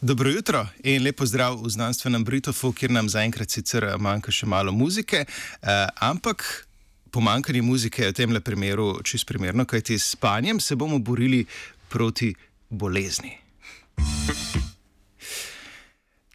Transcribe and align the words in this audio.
Dobro 0.00 0.30
jutro 0.30 0.66
in 0.82 1.02
lepo 1.02 1.26
zdrav 1.26 1.62
v 1.62 1.70
znanstvenem 1.70 2.24
Britofu, 2.24 2.72
kjer 2.72 2.90
nam 2.90 3.08
zaenkrat 3.08 3.50
sicer 3.50 3.86
manjka 3.98 4.32
še 4.32 4.46
malo 4.46 4.72
muzike, 4.72 5.24
eh, 5.26 5.86
ampak 6.00 6.66
pomankanje 7.10 7.62
muzike 7.62 8.02
je 8.02 8.10
v 8.10 8.14
tem 8.14 8.40
primeru 8.42 9.00
čist 9.02 9.26
primerno, 9.26 9.64
kajti 9.64 9.98
s 9.98 10.12
spanjem 10.16 10.60
se 10.60 10.76
bomo 10.76 10.98
borili 10.98 11.46
proti 11.88 12.34
bolezni. 12.70 13.38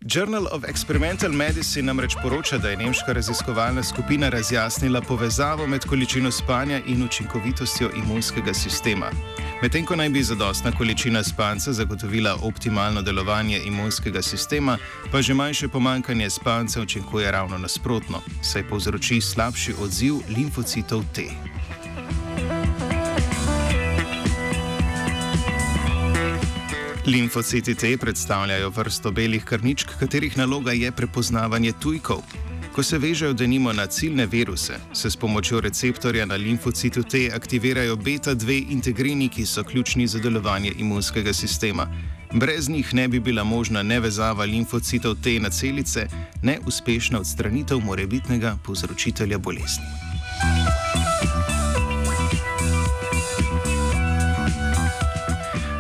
Journal 0.02 0.48
of 0.52 0.64
Experimental 0.64 1.32
Medicine 1.32 1.86
namreč 1.86 2.16
poroča, 2.24 2.58
da 2.58 2.70
je 2.70 2.78
nemška 2.78 3.14
raziskovalna 3.14 3.84
skupina 3.84 4.30
razjasnila 4.30 5.02
povezavo 5.02 5.68
med 5.68 5.86
količino 5.86 6.32
spanja 6.32 6.82
in 6.88 7.04
učinkovitostjo 7.04 7.92
imunskega 7.96 8.54
sistema. 8.54 9.12
Medtem 9.62 9.86
ko 9.86 9.96
naj 9.96 10.10
bi 10.10 10.24
zadostna 10.24 10.72
količina 10.72 11.24
spanca 11.24 11.74
zagotovila 11.74 12.38
optimalno 12.42 13.02
delovanje 13.02 13.60
imunskega 13.66 14.22
sistema, 14.22 14.78
pa 15.12 15.22
že 15.22 15.34
manjše 15.34 15.68
pomankanje 15.68 16.30
spanca 16.30 16.82
učinkuje 16.82 17.32
ravno 17.32 17.58
nasprotno, 17.58 18.22
saj 18.42 18.64
povzroči 18.64 19.22
slabši 19.22 19.74
odziv 19.82 20.16
limfocitov 20.30 21.04
T. 21.14 21.22
Limfociti 27.06 27.76
T 27.76 27.98
predstavljajo 27.98 28.70
vrsto 28.70 29.12
belih 29.12 29.44
krničk, 29.44 29.90
katerih 30.00 30.38
naloga 30.38 30.72
je 30.72 30.92
prepoznavanje 30.92 31.74
tujkov. 31.82 32.22
Ko 32.76 32.84
se 32.84 32.98
vežejo 32.98 33.34
denimo 33.34 33.74
na 33.74 33.86
ciljne 33.86 34.26
viruse, 34.26 34.74
se 34.94 35.10
s 35.10 35.18
pomočjo 35.18 35.60
receptorja 35.62 36.26
na 36.26 36.36
limfocitu 36.36 37.04
T 37.04 37.30
aktivirajo 37.36 37.96
beta-2 37.96 38.72
integrini, 38.72 39.30
ki 39.30 39.46
so 39.46 39.64
ključni 39.64 40.08
za 40.08 40.20
delovanje 40.20 40.72
imunskega 40.78 41.34
sistema. 41.34 41.88
Brez 42.34 42.70
njih 42.70 42.94
ne 42.94 43.08
bi 43.08 43.20
bila 43.20 43.44
možna 43.44 43.84
nevezava 43.84 44.46
limfocitov 44.46 45.16
T 45.24 45.40
na 45.40 45.50
celice, 45.50 46.08
ne 46.44 46.60
uspešna 46.68 47.20
odstranitev 47.20 47.80
morebitnega 47.80 48.58
povzročitelja 48.66 49.38
bolezni. 49.38 50.11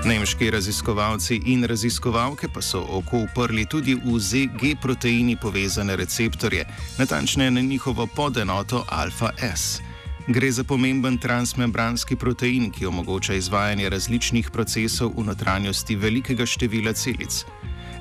Nemški 0.05 0.51
raziskovalci 0.51 1.35
in 1.45 1.63
raziskovalke 1.63 2.47
pa 2.53 2.61
so 2.61 2.79
oko 2.89 3.19
uprli 3.21 3.65
tudi 3.69 3.93
v 3.93 4.19
ZG 4.19 4.73
proteini 4.81 5.35
povezane 5.37 5.95
receptorje, 5.95 6.65
natančneje 6.97 7.51
na 7.51 7.61
njihovo 7.61 8.07
podenoto 8.07 8.85
alfa-S. 8.89 9.81
Gre 10.27 10.51
za 10.51 10.63
pomemben 10.63 11.17
transmembranski 11.17 12.15
protein, 12.15 12.71
ki 12.71 12.85
omogoča 12.85 13.33
izvajanje 13.33 13.89
različnih 13.89 14.49
procesov 14.49 15.13
v 15.17 15.23
notranjosti 15.23 15.95
velikega 15.95 16.45
števila 16.45 16.93
celic. 16.93 17.45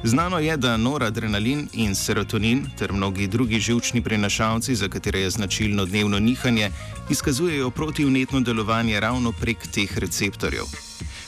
Znano 0.05 0.39
je, 0.39 0.57
da 0.57 0.77
noradrenalin 0.77 1.69
in 1.73 1.95
serotonin 1.95 2.65
ter 2.79 2.93
mnogi 2.93 3.27
drugi 3.27 3.61
živčni 3.61 4.03
prenašalci, 4.03 4.75
za 4.75 4.89
katere 4.89 5.21
je 5.21 5.31
značilno 5.31 5.85
dnevno 5.85 6.19
nihanje, 6.19 6.71
izkazujejo 7.11 7.71
protivnetno 7.71 8.41
delovanje 8.41 9.01
ravno 9.01 9.33
prek 9.33 9.67
teh 9.67 9.99
receptorjev. 9.99 10.65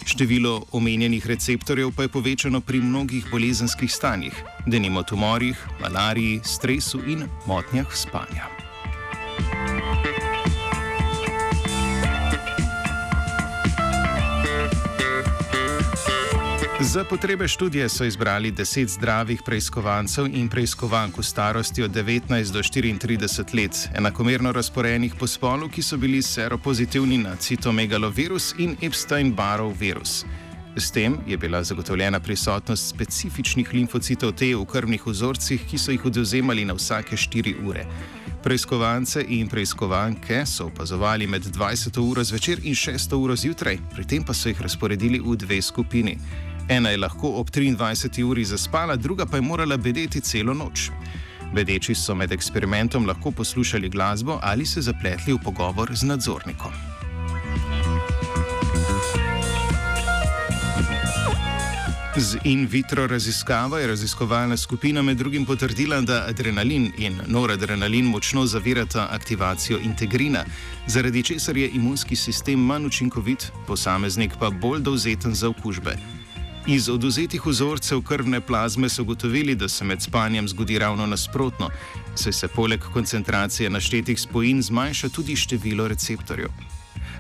Število 0.07 0.65
omenjenih 0.73 1.27
receptorjev 1.27 1.93
pa 1.97 2.03
je 2.03 2.09
povečano 2.09 2.61
pri 2.61 2.81
mnogih 2.81 3.27
bolezenskih 3.31 3.93
stanjih, 3.93 4.35
denimo 4.67 5.03
tumorjih, 5.03 5.69
malariji, 5.81 6.41
stresu 6.45 7.01
in 7.07 7.29
motnjah 7.47 7.87
spanja. 7.95 8.62
Za 16.83 17.05
potrebe 17.05 17.49
študije 17.49 17.89
so 17.89 18.05
izbrali 18.05 18.51
deset 18.51 18.89
zdravih 18.89 19.43
preiskovancev 19.47 20.27
in 20.27 20.49
preiskovank 20.49 21.19
v 21.19 21.23
starosti 21.23 21.83
od 21.83 21.91
19 21.91 22.53
do 22.53 22.59
34 22.59 23.55
let, 23.55 23.89
enakomerno 23.95 24.53
razporejenih 24.53 25.15
po 25.19 25.27
spolu, 25.27 25.69
ki 25.69 25.83
so 25.83 25.97
bili 25.97 26.23
seropozitivni 26.23 27.19
na 27.19 27.37
citomegalovirus 27.37 28.55
in 28.59 28.77
Epstein-Barrow 28.83 29.73
virus. 29.79 30.25
S 30.77 30.91
tem 30.91 31.17
je 31.27 31.39
bila 31.39 31.63
zagotovljena 31.63 32.21
prisotnost 32.21 32.89
specifičnih 32.89 33.75
limfocitov 33.75 34.33
T 34.33 34.55
v 34.55 34.65
krvnih 34.65 35.07
vzorcih, 35.07 35.63
ki 35.71 35.79
so 35.79 35.91
jih 35.91 36.05
oduzemali 36.05 36.65
na 36.65 36.75
vsake 36.75 37.17
4 37.17 37.55
ure. 37.65 37.87
Preiskovalce 38.43 39.25
in 39.29 39.49
preiskovanke 39.49 40.47
so 40.47 40.67
opazovali 40.67 41.27
med 41.27 41.43
20. 41.43 42.01
uro 42.01 42.25
zvečer 42.25 42.59
in 42.63 42.75
6. 42.75 43.15
uro 43.15 43.37
zjutraj, 43.37 43.79
pri 43.95 44.05
tem 44.05 44.25
pa 44.25 44.35
so 44.35 44.49
jih 44.49 44.61
razporedili 44.61 45.21
v 45.21 45.37
dve 45.37 45.63
skupini. 45.63 46.19
Ena 46.69 46.91
je 46.91 46.97
lahko 46.97 47.29
ob 47.29 47.51
23. 47.51 48.23
uri 48.23 48.45
zaspala, 48.45 48.97
druga 48.97 49.27
pa 49.27 49.37
je 49.37 49.43
morala 49.43 49.77
bedeti 49.77 50.21
celo 50.21 50.55
noč. 50.55 50.91
Bedeči 51.55 51.95
so 51.95 52.15
med 52.15 52.33
eksperimentom 52.33 53.07
lahko 53.07 53.31
poslušali 53.31 53.89
glasbo 53.89 54.39
ali 54.43 54.67
se 54.67 54.81
zapletli 54.81 55.33
v 55.33 55.39
pogovor 55.45 55.95
z 55.95 56.03
nadzornikom. 56.03 56.73
Z 62.17 62.39
in 62.45 62.67
vitro 62.67 63.07
raziskavo 63.07 63.79
je 63.79 63.87
raziskovalna 63.87 64.57
skupina 64.57 65.03
med 65.03 65.17
drugim 65.17 65.47
potrdila, 65.47 66.01
da 66.01 66.25
adrenalin 66.29 66.93
in 66.99 67.21
noradrenalin 67.27 68.05
močno 68.05 68.47
zavirata 68.47 69.09
aktivacijo 69.11 69.79
integrina, 69.79 70.45
zaradi 70.87 71.23
česar 71.23 71.57
je 71.57 71.69
imunski 71.69 72.17
sistem 72.17 72.61
manj 72.61 72.87
učinkovit, 72.87 73.53
posameznik 73.67 74.33
pa 74.41 74.51
bolj 74.51 74.81
dovzeten 74.81 75.35
za 75.35 75.49
okužbe. 75.49 76.22
Iz 76.67 76.89
oduzetih 76.89 77.47
vzorcev 77.47 78.03
krvne 78.03 78.41
plazme 78.41 78.89
so 78.89 79.03
ugotovili, 79.03 79.55
da 79.55 79.69
se 79.69 79.85
med 79.85 80.03
spanjem 80.03 80.49
zgodi 80.49 80.79
ravno 80.79 81.07
nasprotno, 81.07 81.71
saj 82.15 82.33
se 82.33 82.49
poleg 82.49 82.81
koncentracije 82.93 83.71
naštetih 83.71 84.21
spojin 84.21 84.63
zmanjša 84.63 85.09
tudi 85.09 85.37
število 85.37 85.89
receptorjev. 85.89 86.49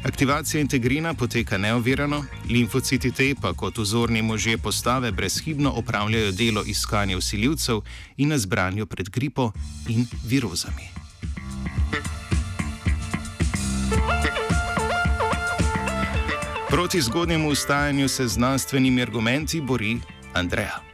Aktivacija 0.04 0.60
integrina 0.60 1.14
poteka 1.14 1.58
neovirano, 1.58 2.24
limfociti 2.50 3.10
T 3.12 3.34
pa 3.40 3.52
kot 3.52 3.78
vzorni 3.78 4.22
možje 4.22 4.58
postave 4.58 5.12
brezhibno 5.12 5.70
opravljajo 5.70 6.32
delo 6.32 6.62
iskanja 6.66 7.18
usiljivcev 7.18 7.80
in 8.16 8.28
na 8.28 8.38
zbranju 8.38 8.86
pred 8.86 9.10
gripo 9.10 9.52
in 9.88 10.06
virozami. 10.24 11.01
Proti 16.72 17.00
zgodnjemu 17.00 17.48
ustajanju 17.48 18.08
se 18.08 18.26
znanstvenimi 18.26 19.02
argumenti 19.02 19.60
bori 19.60 19.96
Andreja. 20.32 20.91